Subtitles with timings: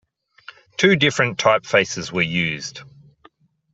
[0.77, 2.81] Two different typefaces were used.